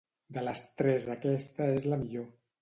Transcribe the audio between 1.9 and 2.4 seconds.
la millor.